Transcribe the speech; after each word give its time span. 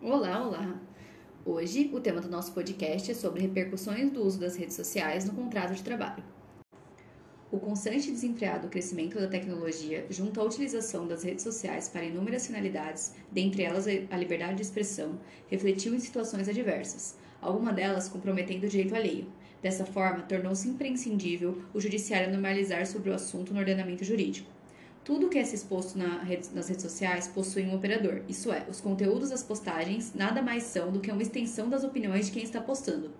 Olá, 0.00 0.46
olá! 0.46 0.80
Hoje 1.44 1.90
o 1.92 1.98
tema 1.98 2.20
do 2.20 2.28
nosso 2.28 2.52
podcast 2.52 3.10
é 3.10 3.14
sobre 3.14 3.42
repercussões 3.42 4.12
do 4.12 4.24
uso 4.24 4.38
das 4.38 4.54
redes 4.54 4.76
sociais 4.76 5.24
no 5.24 5.32
contrato 5.32 5.74
de 5.74 5.82
trabalho. 5.82 6.22
O 7.50 7.58
constante 7.58 8.08
desenfreado 8.08 8.68
crescimento 8.68 9.18
da 9.18 9.26
tecnologia, 9.26 10.06
junto 10.08 10.40
à 10.40 10.44
utilização 10.44 11.08
das 11.08 11.24
redes 11.24 11.42
sociais 11.42 11.88
para 11.88 12.04
inúmeras 12.04 12.46
finalidades, 12.46 13.12
dentre 13.32 13.64
elas 13.64 13.86
a 13.88 14.16
liberdade 14.16 14.54
de 14.54 14.62
expressão, 14.62 15.18
refletiu 15.48 15.92
em 15.92 15.98
situações 15.98 16.48
adversas, 16.48 17.16
algumas 17.42 17.74
delas 17.74 18.08
comprometendo 18.08 18.66
o 18.66 18.68
direito 18.68 18.94
alheio. 18.94 19.26
Dessa 19.60 19.84
forma, 19.84 20.22
tornou-se 20.22 20.68
imprescindível 20.68 21.60
o 21.74 21.80
judiciário 21.80 22.30
normalizar 22.30 22.86
sobre 22.86 23.10
o 23.10 23.14
assunto 23.14 23.52
no 23.52 23.58
ordenamento 23.58 24.04
jurídico. 24.04 24.57
Tudo 25.08 25.30
que 25.30 25.38
é 25.38 25.40
exposto 25.40 25.96
na 25.96 26.22
rede, 26.22 26.50
nas 26.54 26.68
redes 26.68 26.82
sociais 26.82 27.26
possui 27.26 27.62
um 27.62 27.74
operador, 27.74 28.20
isso 28.28 28.52
é, 28.52 28.66
os 28.68 28.78
conteúdos 28.78 29.30
das 29.30 29.42
postagens 29.42 30.12
nada 30.14 30.42
mais 30.42 30.64
são 30.64 30.92
do 30.92 31.00
que 31.00 31.10
uma 31.10 31.22
extensão 31.22 31.66
das 31.66 31.82
opiniões 31.82 32.26
de 32.26 32.32
quem 32.32 32.42
está 32.42 32.60
postando. 32.60 33.10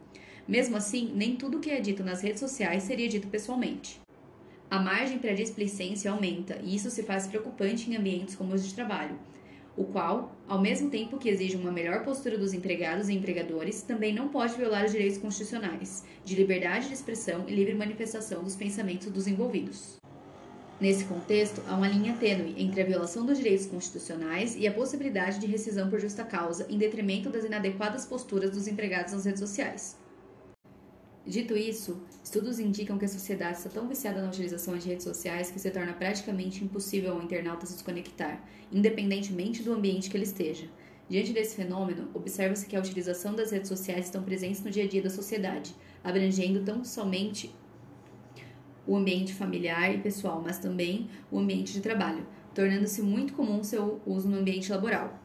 Mesmo 0.47 0.77
assim, 0.77 1.11
nem 1.15 1.35
tudo 1.35 1.61
que 1.61 1.71
é 1.71 1.81
dito 1.81 2.05
nas 2.05 2.21
redes 2.21 2.41
sociais 2.41 2.83
seria 2.83 3.09
dito 3.09 3.29
pessoalmente. 3.29 4.03
A 4.71 4.79
margem 4.79 5.19
para 5.19 5.31
a 5.31 5.35
displicência 5.35 6.11
aumenta, 6.11 6.61
e 6.63 6.77
isso 6.77 6.91
se 6.91 7.03
faz 7.03 7.27
preocupante 7.27 7.91
em 7.91 7.97
ambientes 7.97 8.37
como 8.37 8.53
os 8.53 8.69
de 8.69 8.75
trabalho, 8.75 9.19
o 9.75 9.85
qual, 9.85 10.37
ao 10.47 10.61
mesmo 10.61 10.91
tempo 10.91 11.17
que 11.17 11.31
exige 11.31 11.57
uma 11.57 11.73
melhor 11.73 12.05
postura 12.05 12.37
dos 12.37 12.53
empregados 12.53 13.09
e 13.09 13.15
empregadores, 13.15 13.81
também 13.81 14.15
não 14.15 14.29
pode 14.29 14.57
violar 14.57 14.85
os 14.85 14.93
direitos 14.93 15.17
constitucionais 15.17 16.05
de 16.23 16.35
liberdade 16.35 16.89
de 16.89 16.93
expressão 16.93 17.49
e 17.49 17.55
livre 17.55 17.75
manifestação 17.75 18.45
dos 18.45 18.57
pensamentos 18.57 19.11
dos 19.11 19.27
envolvidos. 19.27 19.98
Nesse 20.81 21.05
contexto, 21.07 21.61
há 21.67 21.75
uma 21.75 21.89
linha 21.89 22.15
tênue 22.15 22.55
entre 22.57 22.81
a 22.81 22.85
violação 22.85 23.27
dos 23.27 23.39
direitos 23.39 23.67
constitucionais 23.67 24.55
e 24.55 24.65
a 24.65 24.73
possibilidade 24.73 25.41
de 25.41 25.47
rescisão 25.47 25.91
por 25.91 25.99
justa 25.99 26.25
causa, 26.25 26.67
em 26.71 26.79
detrimento 26.79 27.29
das 27.31 27.45
inadequadas 27.45 28.07
posturas 28.07 28.53
dos 28.53 28.69
empregados 28.69 29.13
nas 29.13 29.25
redes 29.25 29.41
sociais. 29.41 29.97
Dito 31.27 31.57
isso, 31.57 32.01
estudos 32.23 32.61
indicam 32.61 32.97
que 32.97 33.05
a 33.05 33.09
sociedade 33.09 33.59
está 33.59 33.69
tão 33.69 33.89
viciada 33.89 34.23
na 34.23 34.29
utilização 34.29 34.79
de 34.79 34.89
redes 34.89 35.03
sociais 35.03 35.51
que 35.51 35.59
se 35.59 35.71
torna 35.71 35.93
praticamente 35.93 36.63
impossível 36.63 37.13
ao 37.13 37.23
internauta 37.23 37.67
se 37.67 37.73
desconectar, 37.73 38.43
independentemente 38.71 39.65
do 39.65 39.73
ambiente 39.73 40.09
que 40.09 40.17
ele 40.17 40.25
esteja. 40.25 40.69
Diante 41.09 41.33
desse 41.33 41.57
fenômeno, 41.57 42.09
observa-se 42.15 42.67
que 42.67 42.77
a 42.77 42.81
utilização 42.81 43.35
das 43.35 43.51
redes 43.51 43.69
sociais 43.69 44.05
estão 44.05 44.23
presentes 44.23 44.63
no 44.63 44.71
dia 44.71 44.85
a 44.85 44.89
dia 44.89 45.03
da 45.03 45.11
sociedade, 45.11 45.75
abrangendo 46.05 46.63
tão 46.63 46.85
somente 46.85 47.53
o 48.89 48.97
ambiente 48.97 49.35
familiar 49.35 49.95
e 49.95 49.99
pessoal, 49.99 50.41
mas 50.43 50.59
também 50.59 51.11
o 51.31 51.39
ambiente 51.39 51.75
de 51.75 51.81
trabalho, 51.83 52.27
tornando-se 52.55 53.03
muito 53.03 53.35
comum 53.35 53.63
seu 53.63 54.01
uso 54.07 54.27
no 54.27 54.39
ambiente 54.39 54.73
laboral, 54.73 55.21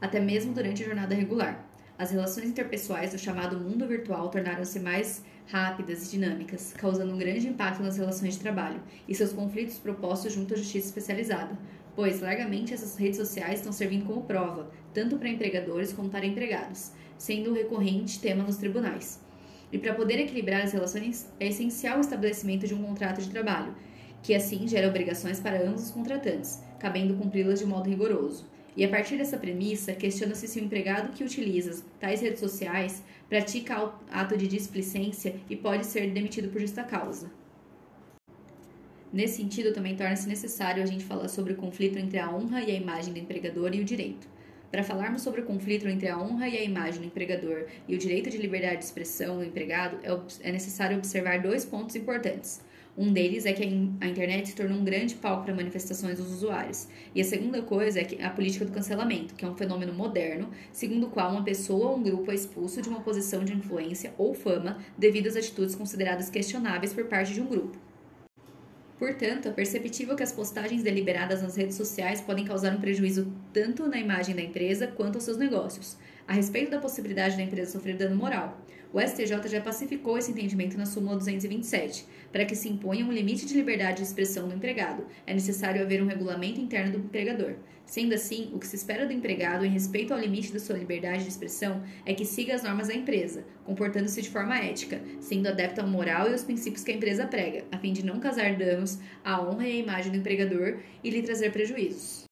até 0.00 0.18
mesmo 0.18 0.52
durante 0.52 0.82
a 0.82 0.86
jornada 0.86 1.14
regular. 1.14 1.64
As 1.96 2.10
relações 2.10 2.48
interpessoais 2.48 3.12
do 3.12 3.18
chamado 3.18 3.56
mundo 3.56 3.86
virtual 3.86 4.28
tornaram-se 4.30 4.80
mais 4.80 5.24
rápidas 5.46 6.08
e 6.08 6.10
dinâmicas, 6.10 6.72
causando 6.76 7.14
um 7.14 7.18
grande 7.18 7.46
impacto 7.46 7.84
nas 7.84 7.96
relações 7.96 8.34
de 8.34 8.40
trabalho 8.40 8.82
e 9.06 9.14
seus 9.14 9.32
conflitos 9.32 9.78
propostos 9.78 10.32
junto 10.32 10.54
à 10.54 10.56
justiça 10.56 10.88
especializada, 10.88 11.56
pois 11.94 12.20
largamente 12.20 12.74
essas 12.74 12.96
redes 12.96 13.18
sociais 13.18 13.60
estão 13.60 13.70
servindo 13.72 14.06
como 14.06 14.24
prova, 14.24 14.72
tanto 14.92 15.18
para 15.18 15.28
empregadores 15.28 15.92
como 15.92 16.10
para 16.10 16.26
empregados, 16.26 16.90
sendo 17.16 17.50
um 17.50 17.54
recorrente 17.54 18.18
tema 18.18 18.42
nos 18.42 18.56
tribunais. 18.56 19.20
E 19.72 19.78
para 19.78 19.94
poder 19.94 20.20
equilibrar 20.20 20.62
as 20.62 20.72
relações, 20.72 21.26
é 21.40 21.48
essencial 21.48 21.96
o 21.96 22.02
estabelecimento 22.02 22.66
de 22.66 22.74
um 22.74 22.82
contrato 22.82 23.22
de 23.22 23.30
trabalho, 23.30 23.74
que 24.22 24.34
assim 24.34 24.68
gera 24.68 24.86
obrigações 24.86 25.40
para 25.40 25.66
ambos 25.66 25.84
os 25.84 25.90
contratantes, 25.90 26.62
cabendo 26.78 27.14
cumpri-las 27.14 27.58
de 27.58 27.66
modo 27.66 27.88
rigoroso. 27.88 28.46
E 28.76 28.84
a 28.84 28.88
partir 28.88 29.16
dessa 29.16 29.36
premissa, 29.36 29.92
questiona-se 29.92 30.46
se 30.46 30.60
o 30.60 30.64
empregado 30.64 31.12
que 31.12 31.24
utiliza 31.24 31.84
tais 31.98 32.20
redes 32.20 32.40
sociais 32.40 33.02
pratica 33.28 33.92
ato 34.10 34.36
de 34.36 34.46
displicência 34.46 35.36
e 35.48 35.56
pode 35.56 35.86
ser 35.86 36.10
demitido 36.10 36.48
por 36.48 36.60
justa 36.60 36.82
causa. 36.82 37.30
Nesse 39.12 39.36
sentido, 39.36 39.74
também 39.74 39.94
torna-se 39.94 40.26
necessário 40.26 40.82
a 40.82 40.86
gente 40.86 41.04
falar 41.04 41.28
sobre 41.28 41.52
o 41.52 41.56
conflito 41.56 41.98
entre 41.98 42.18
a 42.18 42.30
honra 42.30 42.62
e 42.62 42.70
a 42.70 42.74
imagem 42.74 43.12
do 43.12 43.18
empregador 43.18 43.74
e 43.74 43.80
o 43.80 43.84
direito. 43.84 44.26
Para 44.72 44.82
falarmos 44.82 45.20
sobre 45.20 45.42
o 45.42 45.44
conflito 45.44 45.86
entre 45.86 46.08
a 46.08 46.18
honra 46.18 46.48
e 46.48 46.56
a 46.56 46.64
imagem 46.64 47.02
do 47.02 47.06
empregador 47.06 47.66
e 47.86 47.94
o 47.94 47.98
direito 47.98 48.30
de 48.30 48.38
liberdade 48.38 48.78
de 48.78 48.84
expressão 48.84 49.36
do 49.36 49.44
empregado, 49.44 49.98
é, 50.02 50.48
é 50.48 50.50
necessário 50.50 50.96
observar 50.96 51.42
dois 51.42 51.62
pontos 51.62 51.94
importantes. 51.94 52.62
Um 52.96 53.12
deles 53.12 53.44
é 53.44 53.52
que 53.52 53.62
a 54.00 54.06
internet 54.06 54.48
se 54.48 54.56
tornou 54.56 54.78
um 54.78 54.84
grande 54.84 55.14
palco 55.14 55.44
para 55.44 55.54
manifestações 55.54 56.16
dos 56.16 56.32
usuários. 56.32 56.88
E 57.14 57.20
a 57.20 57.24
segunda 57.24 57.60
coisa 57.60 58.00
é 58.00 58.24
a 58.24 58.30
política 58.30 58.64
do 58.64 58.72
cancelamento, 58.72 59.34
que 59.34 59.44
é 59.44 59.48
um 59.48 59.54
fenômeno 59.54 59.92
moderno, 59.92 60.48
segundo 60.72 61.06
o 61.06 61.10
qual 61.10 61.32
uma 61.32 61.44
pessoa 61.44 61.90
ou 61.90 61.98
um 61.98 62.02
grupo 62.02 62.32
é 62.32 62.34
expulso 62.34 62.80
de 62.80 62.88
uma 62.88 63.02
posição 63.02 63.44
de 63.44 63.52
influência 63.52 64.14
ou 64.16 64.32
fama 64.32 64.78
devido 64.96 65.26
às 65.26 65.36
atitudes 65.36 65.74
consideradas 65.74 66.30
questionáveis 66.30 66.94
por 66.94 67.04
parte 67.04 67.34
de 67.34 67.42
um 67.42 67.46
grupo. 67.46 67.91
Portanto, 69.02 69.48
é 69.48 69.50
perceptível 69.50 70.14
que 70.14 70.22
as 70.22 70.30
postagens 70.30 70.84
deliberadas 70.84 71.42
nas 71.42 71.56
redes 71.56 71.74
sociais 71.74 72.20
podem 72.20 72.44
causar 72.44 72.72
um 72.72 72.80
prejuízo 72.80 73.32
tanto 73.52 73.88
na 73.88 73.98
imagem 73.98 74.32
da 74.32 74.42
empresa 74.42 74.86
quanto 74.86 75.16
aos 75.16 75.24
seus 75.24 75.36
negócios. 75.36 75.96
A 76.24 76.32
respeito 76.32 76.70
da 76.70 76.78
possibilidade 76.78 77.36
da 77.36 77.42
empresa 77.42 77.72
sofrer 77.72 77.96
dano 77.96 78.14
moral, 78.14 78.64
o 78.92 79.00
STJ 79.00 79.48
já 79.48 79.60
pacificou 79.60 80.18
esse 80.18 80.30
entendimento 80.30 80.76
na 80.76 80.84
súmula 80.84 81.16
227. 81.16 82.04
Para 82.30 82.44
que 82.44 82.54
se 82.54 82.68
imponha 82.68 83.06
um 83.06 83.12
limite 83.12 83.46
de 83.46 83.54
liberdade 83.54 83.98
de 83.98 84.02
expressão 84.02 84.46
do 84.46 84.54
empregado, 84.54 85.06
é 85.26 85.32
necessário 85.32 85.82
haver 85.82 86.02
um 86.02 86.06
regulamento 86.06 86.60
interno 86.60 86.92
do 86.92 86.98
empregador. 86.98 87.54
Sendo 87.86 88.14
assim, 88.14 88.50
o 88.52 88.58
que 88.58 88.66
se 88.66 88.76
espera 88.76 89.06
do 89.06 89.12
empregado 89.12 89.64
em 89.64 89.70
respeito 89.70 90.12
ao 90.12 90.20
limite 90.20 90.52
da 90.52 90.60
sua 90.60 90.76
liberdade 90.76 91.22
de 91.22 91.30
expressão 91.30 91.82
é 92.04 92.12
que 92.12 92.24
siga 92.24 92.54
as 92.54 92.62
normas 92.62 92.88
da 92.88 92.94
empresa, 92.94 93.44
comportando-se 93.64 94.20
de 94.20 94.28
forma 94.28 94.58
ética, 94.58 95.00
sendo 95.20 95.48
adepto 95.48 95.80
à 95.80 95.86
moral 95.86 96.28
e 96.28 96.32
aos 96.32 96.44
princípios 96.44 96.84
que 96.84 96.92
a 96.92 96.94
empresa 96.94 97.26
prega, 97.26 97.64
a 97.72 97.78
fim 97.78 97.92
de 97.92 98.04
não 98.04 98.20
causar 98.20 98.56
danos 98.56 98.98
à 99.24 99.42
honra 99.42 99.66
e 99.66 99.72
à 99.72 99.76
imagem 99.76 100.12
do 100.12 100.18
empregador 100.18 100.78
e 101.02 101.10
lhe 101.10 101.22
trazer 101.22 101.50
prejuízos. 101.50 102.24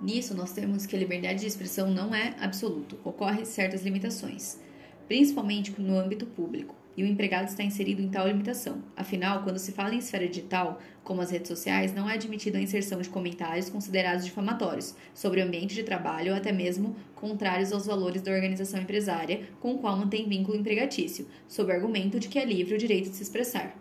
Nisso, 0.00 0.34
nós 0.34 0.52
temos 0.52 0.84
que 0.84 0.96
a 0.96 0.98
liberdade 0.98 1.40
de 1.40 1.46
expressão 1.46 1.90
não 1.90 2.14
é 2.14 2.34
absoluto, 2.40 2.98
ocorrem 3.04 3.44
certas 3.44 3.82
limitações 3.82 4.58
principalmente 5.06 5.72
no 5.80 5.98
âmbito 5.98 6.26
público, 6.26 6.74
e 6.96 7.02
o 7.02 7.06
empregado 7.06 7.48
está 7.48 7.62
inserido 7.62 8.00
em 8.00 8.08
tal 8.08 8.26
limitação. 8.26 8.82
Afinal, 8.96 9.42
quando 9.42 9.58
se 9.58 9.72
fala 9.72 9.94
em 9.94 9.98
esfera 9.98 10.26
digital, 10.26 10.80
como 11.04 11.20
as 11.20 11.30
redes 11.30 11.48
sociais, 11.48 11.94
não 11.94 12.08
é 12.08 12.14
admitida 12.14 12.56
a 12.56 12.60
inserção 12.60 13.00
de 13.00 13.08
comentários 13.10 13.68
considerados 13.68 14.24
difamatórios 14.24 14.96
sobre 15.14 15.40
o 15.40 15.44
ambiente 15.44 15.74
de 15.74 15.82
trabalho 15.82 16.32
ou 16.32 16.38
até 16.38 16.50
mesmo 16.52 16.96
contrários 17.14 17.70
aos 17.70 17.86
valores 17.86 18.22
da 18.22 18.32
organização 18.32 18.80
empresária 18.80 19.46
com 19.60 19.74
o 19.74 19.78
qual 19.78 19.96
mantém 19.96 20.28
vínculo 20.28 20.56
empregatício, 20.56 21.28
sob 21.46 21.70
o 21.70 21.74
argumento 21.74 22.18
de 22.18 22.28
que 22.28 22.38
é 22.38 22.44
livre 22.44 22.74
o 22.74 22.78
direito 22.78 23.10
de 23.10 23.16
se 23.16 23.22
expressar. 23.22 23.76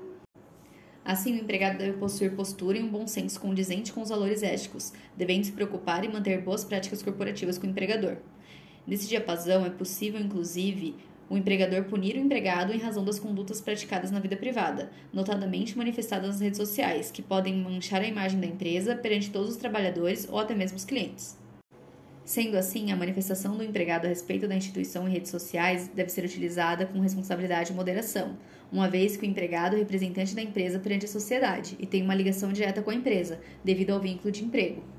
Assim, 1.05 1.33
o 1.33 1.41
empregado 1.41 1.77
deve 1.77 1.97
possuir 1.97 2.35
postura 2.35 2.79
e 2.79 2.83
um 2.83 2.89
bom 2.89 3.05
senso 3.05 3.39
condizente 3.39 3.93
com 3.93 4.01
os 4.01 4.09
valores 4.09 4.41
éticos, 4.41 4.91
devendo 5.15 5.45
se 5.45 5.51
preocupar 5.51 6.03
e 6.03 6.09
manter 6.09 6.41
boas 6.41 6.65
práticas 6.65 7.03
corporativas 7.03 7.59
com 7.59 7.67
o 7.67 7.69
empregador. 7.69 8.17
Nesse 8.87 9.07
diapasão, 9.07 9.65
é 9.65 9.69
possível, 9.69 10.19
inclusive, 10.19 10.95
o 11.29 11.37
empregador 11.37 11.85
punir 11.85 12.15
o 12.15 12.19
empregado 12.19 12.73
em 12.73 12.77
razão 12.77 13.03
das 13.03 13.19
condutas 13.19 13.59
praticadas 13.59 14.11
na 14.11 14.19
vida 14.19 14.35
privada, 14.35 14.89
notadamente 15.11 15.77
manifestadas 15.77 16.27
nas 16.27 16.41
redes 16.41 16.57
sociais, 16.57 17.11
que 17.11 17.21
podem 17.21 17.55
manchar 17.55 18.01
a 18.01 18.07
imagem 18.07 18.39
da 18.39 18.47
empresa 18.47 18.95
perante 18.95 19.31
todos 19.31 19.51
os 19.51 19.57
trabalhadores 19.57 20.27
ou 20.29 20.39
até 20.39 20.53
mesmo 20.53 20.77
os 20.77 20.85
clientes. 20.85 21.37
Sendo 22.23 22.57
assim, 22.57 22.91
a 22.91 22.95
manifestação 22.95 23.55
do 23.55 23.63
empregado 23.63 24.05
a 24.05 24.09
respeito 24.09 24.47
da 24.47 24.55
instituição 24.55 25.07
em 25.07 25.11
redes 25.11 25.29
sociais 25.29 25.87
deve 25.93 26.09
ser 26.09 26.25
utilizada 26.25 26.85
com 26.85 26.99
responsabilidade 26.99 27.71
e 27.71 27.75
moderação, 27.75 28.35
uma 28.71 28.89
vez 28.89 29.15
que 29.15 29.25
o 29.25 29.29
empregado 29.29 29.75
é 29.75 29.79
representante 29.79 30.35
da 30.35 30.41
empresa 30.41 30.79
perante 30.79 31.05
a 31.05 31.09
sociedade 31.09 31.75
e 31.79 31.85
tem 31.85 32.01
uma 32.01 32.15
ligação 32.15 32.51
direta 32.51 32.81
com 32.81 32.89
a 32.89 32.95
empresa, 32.95 33.39
devido 33.63 33.91
ao 33.91 33.99
vínculo 33.99 34.31
de 34.31 34.43
emprego. 34.43 34.94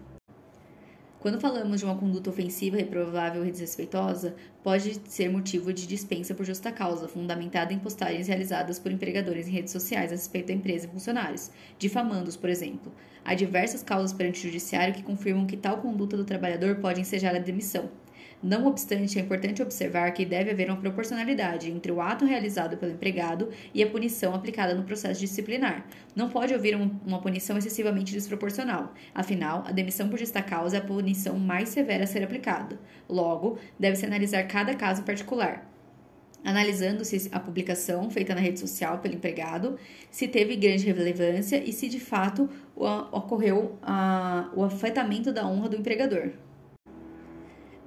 Quando 1.26 1.41
falamos 1.41 1.81
de 1.81 1.84
uma 1.84 1.97
conduta 1.97 2.31
ofensiva, 2.31 2.76
reprovável 2.76 3.44
e 3.44 3.50
desrespeitosa, 3.50 4.37
pode 4.62 5.00
ser 5.08 5.28
motivo 5.28 5.73
de 5.73 5.84
dispensa 5.84 6.37
por 6.37 6.46
justa 6.46 6.70
causa, 6.70 7.08
fundamentada 7.08 7.73
em 7.73 7.81
postagens 7.81 8.28
realizadas 8.28 8.78
por 8.78 8.93
empregadores 8.93 9.49
em 9.49 9.50
redes 9.50 9.73
sociais 9.73 10.12
a 10.12 10.14
respeito 10.14 10.46
da 10.46 10.52
empresa 10.52 10.87
e 10.87 10.88
funcionários, 10.88 11.50
difamando-os, 11.81 12.37
por 12.37 12.49
exemplo. 12.49 12.93
Há 13.25 13.34
diversas 13.34 13.82
causas 13.82 14.12
perante 14.12 14.38
o 14.38 14.43
judiciário 14.44 14.94
que 14.94 15.02
confirmam 15.02 15.49
que 15.49 15.56
tal 15.56 15.78
conduta 15.78 16.17
do 16.17 16.25
trabalhador 16.25 16.76
pode 16.76 17.00
ensejar 17.00 17.34
a 17.34 17.40
demissão. 17.40 17.90
Não 18.43 18.67
obstante, 18.67 19.19
é 19.19 19.23
importante 19.23 19.63
observar 19.63 20.11
que 20.13 20.25
deve 20.25 20.51
haver 20.51 20.69
uma 20.69 20.77
proporcionalidade 20.77 21.71
entre 21.71 21.91
o 21.91 22.01
ato 22.01 22.25
realizado 22.25 22.77
pelo 22.77 22.93
empregado 22.93 23.51
e 23.73 23.83
a 23.83 23.91
punição 23.91 24.35
aplicada 24.35 24.75
no 24.75 24.85
processo 24.85 25.21
disciplinar. 25.21 25.87
Não 26.15 26.29
pode 26.29 26.55
haver 26.55 26.77
uma 26.77 27.21
punição 27.21 27.57
excessivamente 27.57 28.13
desproporcional. 28.13 28.93
Afinal, 29.15 29.65
a 29.67 29.73
demissão 29.73 30.09
por 30.09 30.19
justa 30.19 30.43
causa 30.43 30.77
é 30.77 30.81
a 30.81 30.85
punição 30.85 31.39
mais 31.39 31.71
severa 31.71 32.05
a 32.05 32.07
ser 32.07 32.23
aplicada. 32.23 32.79
Logo, 33.09 33.59
deve-se 33.79 34.07
analisar 34.07 34.43
cada 34.45 34.75
caso 34.75 35.03
particular 35.03 35.67
analisando-se 36.47 37.29
a 37.33 37.41
publicação 37.41 38.09
feita 38.09 38.33
na 38.33 38.41
rede 38.41 38.61
social 38.61 38.99
pelo 38.99 39.15
empregado, 39.15 39.77
se 40.13 40.29
teve 40.29 40.55
grande 40.55 40.87
relevância 40.87 41.57
e 41.57 41.73
se 41.73 41.89
de 41.89 41.99
fato 41.99 42.49
ocorreu 43.11 43.77
o 44.55 44.63
afetamento 44.63 45.33
da 45.33 45.45
honra 45.45 45.69
do 45.69 45.77
empregador. 45.77 46.31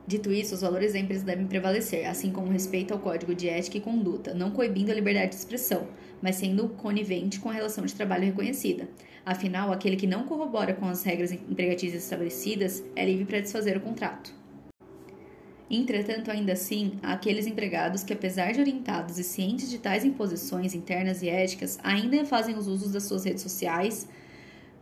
Dito 0.10 0.32
isso, 0.32 0.56
os 0.56 0.62
valores 0.62 0.94
da 0.94 1.00
empresa 1.00 1.24
devem 1.24 1.46
prevalecer, 1.46 2.08
assim 2.08 2.32
como 2.32 2.48
o 2.48 2.52
respeito 2.52 2.92
ao 2.92 3.00
código 3.00 3.36
de 3.36 3.48
ética 3.48 3.78
e 3.78 3.80
conduta, 3.80 4.34
não 4.34 4.50
coibindo 4.50 4.92
a 4.92 4.96
liberdade 4.96 5.30
de 5.30 5.36
expressão, 5.36 5.88
mas 6.20 6.38
sendo 6.38 6.68
conivente 6.70 7.40
com 7.40 7.48
a 7.48 7.54
relação 7.54 7.86
de 7.86 7.94
trabalho 7.94 8.26
reconhecida. 8.26 8.90
Afinal, 9.24 9.72
aquele 9.72 9.96
que 9.96 10.08
não 10.08 10.24
corrobora 10.24 10.74
com 10.74 10.88
as 10.88 11.04
regras 11.04 11.32
empregatícias 11.32 12.02
estabelecidas 12.02 12.84
é 12.96 13.06
livre 13.06 13.26
para 13.26 13.40
desfazer 13.40 13.78
o 13.78 13.82
contrato. 13.82 14.34
Entretanto, 15.70 16.32
ainda 16.32 16.54
assim, 16.54 16.94
há 17.04 17.14
aqueles 17.14 17.46
empregados 17.46 18.02
que, 18.02 18.12
apesar 18.12 18.52
de 18.52 18.62
orientados 18.62 19.20
e 19.20 19.24
cientes 19.24 19.70
de 19.70 19.78
tais 19.78 20.04
imposições 20.04 20.74
internas 20.74 21.22
e 21.22 21.30
éticas, 21.30 21.78
ainda 21.84 22.26
fazem 22.26 22.58
os 22.58 22.68
usos 22.68 22.92
das 22.92 23.04
suas 23.04 23.26
redes 23.26 23.44
sociais 23.44 24.10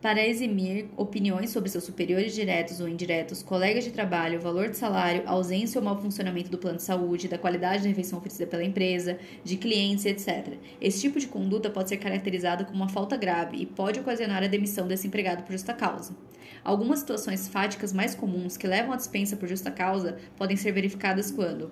para 0.08 0.26
eximir 0.26 0.90
opiniões 0.96 1.50
sobre 1.50 1.68
seus 1.70 1.84
superiores 1.84 2.34
diretos 2.34 2.80
ou 2.80 2.88
indiretos, 2.88 3.44
colegas 3.44 3.84
de 3.84 3.92
trabalho, 3.92 4.40
valor 4.40 4.70
de 4.70 4.78
salário, 4.78 5.22
ausência 5.26 5.80
ou 5.80 5.84
mau 5.84 6.02
funcionamento 6.02 6.50
do 6.50 6.58
plano 6.58 6.78
de 6.78 6.84
saúde, 6.84 7.28
da 7.28 7.38
qualidade 7.38 7.84
da 7.84 7.90
refeição 7.90 8.18
oferecida 8.18 8.48
pela 8.48 8.64
empresa, 8.64 9.20
de 9.44 9.58
clientes, 9.58 10.06
etc. 10.06 10.54
Esse 10.80 11.02
tipo 11.02 11.20
de 11.20 11.28
conduta 11.28 11.70
pode 11.70 11.90
ser 11.90 11.98
caracterizada 11.98 12.64
como 12.64 12.78
uma 12.78 12.88
falta 12.88 13.18
grave 13.18 13.58
e 13.58 13.66
pode 13.66 14.00
ocasionar 14.00 14.42
a 14.42 14.48
demissão 14.48 14.88
desse 14.88 15.08
empregado 15.08 15.44
por 15.44 15.52
justa 15.52 15.74
causa. 15.74 16.16
Algumas 16.64 17.00
situações 17.00 17.50
fáticas 17.50 17.92
mais 17.92 18.16
comuns 18.16 18.56
que 18.56 18.66
levam 18.66 18.94
à 18.94 18.96
dispensa 18.96 19.36
por 19.36 19.50
justa 19.50 19.72
causa 19.72 20.20
podem 20.38 20.56
ser 20.56 20.72
verificadas 20.72 21.32
quando 21.32 21.70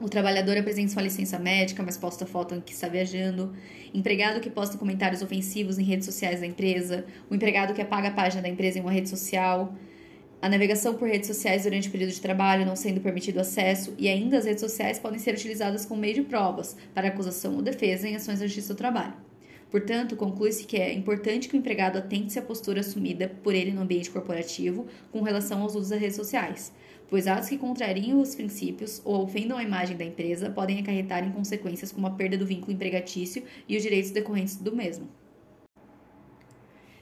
o 0.00 0.08
trabalhador 0.08 0.56
apresenta 0.56 0.92
sua 0.92 1.02
licença 1.02 1.38
médica, 1.38 1.82
mas 1.82 1.96
posta 1.96 2.24
foto 2.24 2.54
em 2.54 2.60
que 2.60 2.72
está 2.72 2.86
viajando. 2.86 3.52
Empregado 3.92 4.40
que 4.40 4.48
posta 4.48 4.78
comentários 4.78 5.22
ofensivos 5.22 5.78
em 5.78 5.82
redes 5.82 6.06
sociais 6.06 6.40
da 6.40 6.46
empresa. 6.46 7.04
O 7.28 7.34
empregado 7.34 7.74
que 7.74 7.82
apaga 7.82 8.08
a 8.08 8.12
página 8.12 8.42
da 8.42 8.48
empresa 8.48 8.78
em 8.78 8.82
uma 8.82 8.92
rede 8.92 9.08
social. 9.08 9.74
A 10.40 10.48
navegação 10.48 10.94
por 10.94 11.08
redes 11.08 11.26
sociais 11.26 11.64
durante 11.64 11.88
o 11.88 11.90
período 11.90 12.12
de 12.12 12.20
trabalho 12.20 12.64
não 12.64 12.76
sendo 12.76 13.00
permitido 13.00 13.40
acesso. 13.40 13.92
E 13.98 14.08
ainda 14.08 14.38
as 14.38 14.44
redes 14.44 14.60
sociais 14.60 15.00
podem 15.00 15.18
ser 15.18 15.34
utilizadas 15.34 15.84
como 15.84 16.00
meio 16.00 16.14
de 16.14 16.22
provas 16.22 16.76
para 16.94 17.08
acusação 17.08 17.56
ou 17.56 17.62
defesa 17.62 18.08
em 18.08 18.14
ações 18.14 18.38
da 18.38 18.46
justiça 18.46 18.74
do 18.74 18.76
trabalho. 18.78 19.14
Portanto, 19.68 20.14
conclui-se 20.16 20.64
que 20.64 20.76
é 20.76 20.94
importante 20.94 21.48
que 21.48 21.56
o 21.56 21.58
empregado 21.58 21.98
atente-se 21.98 22.38
à 22.38 22.42
postura 22.42 22.80
assumida 22.80 23.28
por 23.42 23.54
ele 23.54 23.72
no 23.72 23.82
ambiente 23.82 24.10
corporativo 24.10 24.86
com 25.10 25.22
relação 25.22 25.60
aos 25.60 25.74
usos 25.74 25.90
das 25.90 26.00
redes 26.00 26.16
sociais 26.16 26.72
pois 27.08 27.26
atos 27.26 27.48
que 27.48 27.58
contrariam 27.58 28.20
os 28.20 28.34
princípios 28.34 29.00
ou 29.04 29.22
ofendam 29.22 29.56
a 29.56 29.62
imagem 29.62 29.96
da 29.96 30.04
empresa 30.04 30.50
podem 30.50 30.80
acarretar 30.80 31.26
em 31.26 31.32
consequências 31.32 31.92
como 31.92 32.06
a 32.06 32.10
perda 32.10 32.36
do 32.36 32.46
vínculo 32.46 32.72
empregatício 32.72 33.42
e 33.68 33.76
os 33.76 33.82
direitos 33.82 34.10
decorrentes 34.10 34.56
do 34.56 34.74
mesmo. 34.74 35.08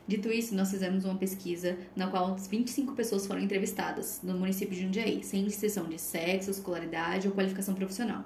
Dito 0.07 0.31
isso, 0.31 0.55
nós 0.55 0.71
fizemos 0.71 1.05
uma 1.05 1.17
pesquisa 1.17 1.77
na 1.97 2.07
qual 2.07 2.37
25 2.37 2.95
pessoas 2.95 3.27
foram 3.27 3.41
entrevistadas 3.41 4.21
no 4.23 4.39
município 4.39 4.75
de 4.75 4.83
Jundiaí, 4.83 5.25
sem 5.25 5.45
exceção 5.47 5.89
de 5.89 6.01
sexo, 6.01 6.51
escolaridade 6.51 7.27
ou 7.27 7.35
qualificação 7.35 7.75
profissional. 7.75 8.25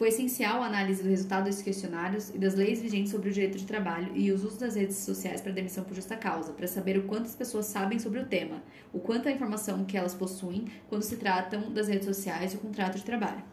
Foi 0.00 0.08
essencial 0.08 0.62
a 0.62 0.66
análise 0.66 1.02
do 1.02 1.10
resultado 1.10 1.44
desses 1.44 1.60
questionários 1.60 2.30
e 2.30 2.38
das 2.38 2.54
leis 2.54 2.80
vigentes 2.80 3.12
sobre 3.12 3.28
o 3.28 3.32
direito 3.34 3.58
de 3.58 3.66
trabalho 3.66 4.10
e 4.16 4.32
os 4.32 4.42
usos 4.42 4.56
das 4.56 4.74
redes 4.74 4.96
sociais 4.96 5.42
para 5.42 5.52
demissão 5.52 5.84
por 5.84 5.94
justa 5.94 6.16
causa, 6.16 6.54
para 6.54 6.66
saber 6.66 6.96
o 6.96 7.02
quanto 7.02 7.26
as 7.26 7.34
pessoas 7.34 7.66
sabem 7.66 7.98
sobre 7.98 8.18
o 8.18 8.24
tema, 8.24 8.62
o 8.94 8.98
quanto 8.98 9.28
a 9.28 9.30
informação 9.30 9.84
que 9.84 9.98
elas 9.98 10.14
possuem 10.14 10.64
quando 10.88 11.02
se 11.02 11.18
tratam 11.18 11.70
das 11.70 11.88
redes 11.88 12.06
sociais 12.06 12.54
e 12.54 12.56
o 12.56 12.60
contrato 12.60 12.96
de 12.96 13.04
trabalho. 13.04 13.44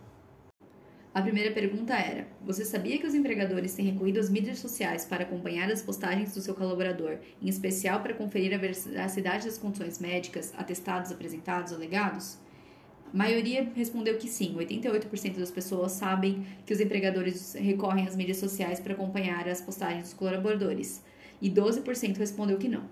A 1.13 1.21
primeira 1.21 1.53
pergunta 1.53 1.93
era: 1.93 2.25
Você 2.45 2.63
sabia 2.63 2.97
que 2.97 3.05
os 3.05 3.13
empregadores 3.13 3.73
têm 3.73 3.87
recorrido 3.87 4.21
às 4.21 4.29
mídias 4.29 4.59
sociais 4.59 5.03
para 5.03 5.23
acompanhar 5.23 5.69
as 5.69 5.81
postagens 5.81 6.33
do 6.33 6.39
seu 6.39 6.55
colaborador, 6.55 7.17
em 7.41 7.49
especial 7.49 7.99
para 7.99 8.13
conferir 8.13 8.53
a 8.53 8.57
veracidade 8.57 9.47
das 9.47 9.57
condições 9.57 9.99
médicas, 9.99 10.53
atestados 10.57 11.11
apresentados 11.11 11.73
ou 11.73 11.77
legados? 11.77 12.39
A 13.13 13.17
maioria 13.17 13.71
respondeu 13.75 14.17
que 14.17 14.27
sim. 14.27 14.55
88% 14.55 15.37
das 15.37 15.51
pessoas 15.51 15.93
sabem 15.93 16.45
que 16.65 16.73
os 16.73 16.79
empregadores 16.79 17.53
recorrem 17.53 18.05
às 18.05 18.15
mídias 18.15 18.37
sociais 18.37 18.79
para 18.79 18.93
acompanhar 18.93 19.47
as 19.47 19.61
postagens 19.61 20.03
dos 20.03 20.13
colaboradores. 20.13 21.03
E 21.41 21.49
12% 21.49 22.17
respondeu 22.17 22.57
que 22.57 22.67
não. 22.67 22.83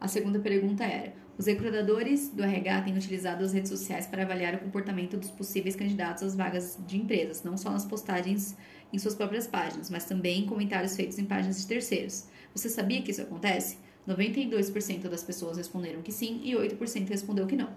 A 0.00 0.06
segunda 0.06 0.38
pergunta 0.38 0.84
era: 0.84 1.14
os 1.36 1.46
recrutadores 1.46 2.28
do 2.28 2.44
RH 2.44 2.82
têm 2.82 2.96
utilizado 2.96 3.42
as 3.42 3.52
redes 3.52 3.70
sociais 3.70 4.06
para 4.06 4.22
avaliar 4.22 4.54
o 4.54 4.58
comportamento 4.58 5.16
dos 5.16 5.30
possíveis 5.30 5.74
candidatos 5.74 6.22
às 6.22 6.36
vagas 6.36 6.78
de 6.86 6.96
empresas, 6.96 7.42
não 7.42 7.56
só 7.56 7.70
nas 7.70 7.84
postagens 7.84 8.56
em 8.92 8.98
suas 8.98 9.14
próprias 9.14 9.46
páginas, 9.46 9.90
mas 9.90 10.04
também 10.04 10.42
em 10.42 10.46
comentários 10.46 10.94
feitos 10.94 11.18
em 11.18 11.24
páginas 11.24 11.60
de 11.60 11.66
terceiros. 11.66 12.28
Você 12.54 12.68
sabia 12.68 13.02
que 13.02 13.10
isso 13.10 13.22
acontece? 13.22 13.78
92% 14.06 15.08
das 15.08 15.24
pessoas 15.24 15.56
responderam 15.56 16.02
que 16.02 16.12
sim 16.12 16.40
e 16.44 16.52
8% 16.52 17.08
respondeu 17.08 17.46
que 17.46 17.56
não. 17.56 17.70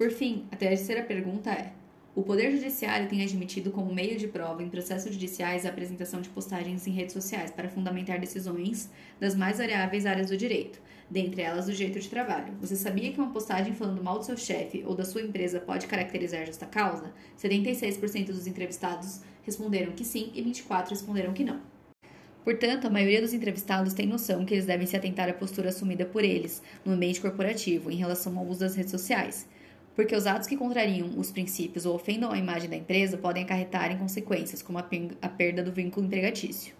Por 0.00 0.10
fim, 0.10 0.46
a 0.50 0.56
terceira 0.56 1.02
pergunta 1.02 1.50
é: 1.50 1.72
o 2.14 2.22
Poder 2.22 2.50
Judiciário 2.52 3.06
tem 3.06 3.20
admitido 3.20 3.70
como 3.70 3.94
meio 3.94 4.16
de 4.16 4.28
prova 4.28 4.62
em 4.62 4.70
processos 4.70 5.12
judiciais 5.12 5.66
a 5.66 5.68
apresentação 5.68 6.22
de 6.22 6.30
postagens 6.30 6.86
em 6.86 6.90
redes 6.90 7.12
sociais 7.12 7.50
para 7.50 7.68
fundamentar 7.68 8.18
decisões 8.18 8.88
das 9.20 9.34
mais 9.34 9.58
variáveis 9.58 10.06
áreas 10.06 10.30
do 10.30 10.38
direito, 10.38 10.80
dentre 11.10 11.42
elas 11.42 11.66
do 11.66 11.74
direito 11.74 12.00
de 12.00 12.08
trabalho. 12.08 12.54
Você 12.62 12.76
sabia 12.76 13.12
que 13.12 13.20
uma 13.20 13.30
postagem 13.30 13.74
falando 13.74 14.02
mal 14.02 14.18
do 14.18 14.24
seu 14.24 14.38
chefe 14.38 14.82
ou 14.86 14.94
da 14.94 15.04
sua 15.04 15.20
empresa 15.20 15.60
pode 15.60 15.86
caracterizar 15.86 16.46
justa 16.46 16.64
causa? 16.64 17.12
76% 17.38 18.28
dos 18.28 18.46
entrevistados 18.46 19.20
responderam 19.42 19.92
que 19.92 20.06
sim 20.06 20.30
e 20.34 20.42
24% 20.42 20.88
responderam 20.88 21.34
que 21.34 21.44
não. 21.44 21.60
Portanto, 22.42 22.86
a 22.86 22.90
maioria 22.90 23.20
dos 23.20 23.34
entrevistados 23.34 23.92
tem 23.92 24.06
noção 24.06 24.46
que 24.46 24.54
eles 24.54 24.64
devem 24.64 24.86
se 24.86 24.96
atentar 24.96 25.28
à 25.28 25.34
postura 25.34 25.68
assumida 25.68 26.06
por 26.06 26.24
eles 26.24 26.62
no 26.86 26.94
ambiente 26.94 27.20
corporativo 27.20 27.90
em 27.90 27.96
relação 27.96 28.38
ao 28.38 28.46
uso 28.46 28.60
das 28.60 28.74
redes 28.74 28.92
sociais 28.92 29.46
porque 29.94 30.14
os 30.14 30.26
atos 30.26 30.48
que 30.48 30.56
contrariam 30.56 31.10
os 31.16 31.30
princípios 31.30 31.84
ou 31.86 31.94
ofendam 31.94 32.30
a 32.30 32.38
imagem 32.38 32.70
da 32.70 32.76
empresa 32.76 33.16
podem 33.16 33.42
acarretar 33.42 33.90
em 33.92 33.98
consequências, 33.98 34.62
como 34.62 34.78
a 34.78 35.28
perda 35.28 35.62
do 35.62 35.72
vínculo 35.72 36.06
empregatício. 36.06 36.74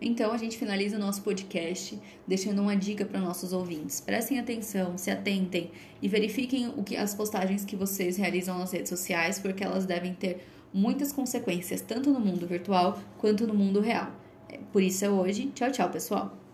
Então 0.00 0.30
a 0.30 0.36
gente 0.36 0.58
finaliza 0.58 0.96
o 0.96 1.00
nosso 1.00 1.22
podcast 1.22 1.98
deixando 2.26 2.60
uma 2.60 2.76
dica 2.76 3.04
para 3.04 3.18
nossos 3.18 3.52
ouvintes. 3.52 4.00
Prestem 4.00 4.38
atenção, 4.38 4.98
se 4.98 5.10
atentem 5.10 5.70
e 6.02 6.08
verifiquem 6.08 6.68
o 6.68 6.82
que 6.82 6.96
as 6.96 7.14
postagens 7.14 7.64
que 7.64 7.76
vocês 7.76 8.16
realizam 8.16 8.58
nas 8.58 8.72
redes 8.72 8.90
sociais, 8.90 9.38
porque 9.38 9.64
elas 9.64 9.86
devem 9.86 10.12
ter 10.12 10.46
muitas 10.72 11.12
consequências 11.12 11.80
tanto 11.80 12.10
no 12.10 12.20
mundo 12.20 12.46
virtual 12.46 12.98
quanto 13.16 13.46
no 13.46 13.54
mundo 13.54 13.80
real. 13.80 14.12
Por 14.70 14.82
isso 14.82 15.04
é 15.04 15.08
hoje. 15.08 15.50
Tchau, 15.54 15.72
tchau, 15.72 15.88
pessoal. 15.88 16.45